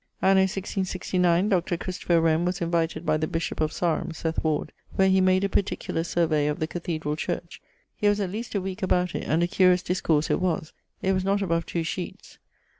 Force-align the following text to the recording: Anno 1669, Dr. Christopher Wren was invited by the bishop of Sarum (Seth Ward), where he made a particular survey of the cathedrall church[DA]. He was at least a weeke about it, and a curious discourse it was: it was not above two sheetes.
Anno 0.19 0.39
1669, 0.41 1.47
Dr. 1.49 1.77
Christopher 1.77 2.19
Wren 2.21 2.43
was 2.43 2.59
invited 2.59 3.05
by 3.05 3.17
the 3.17 3.27
bishop 3.27 3.61
of 3.61 3.71
Sarum 3.71 4.13
(Seth 4.15 4.43
Ward), 4.43 4.71
where 4.95 5.07
he 5.09 5.21
made 5.21 5.43
a 5.43 5.47
particular 5.47 6.03
survey 6.03 6.47
of 6.47 6.57
the 6.57 6.65
cathedrall 6.67 7.15
church[DA]. 7.15 7.59
He 7.97 8.07
was 8.07 8.19
at 8.19 8.31
least 8.31 8.55
a 8.55 8.61
weeke 8.61 8.81
about 8.81 9.13
it, 9.13 9.25
and 9.27 9.43
a 9.43 9.47
curious 9.47 9.83
discourse 9.83 10.31
it 10.31 10.41
was: 10.41 10.73
it 11.03 11.13
was 11.13 11.23
not 11.23 11.43
above 11.43 11.67
two 11.67 11.83
sheetes. 11.83 12.39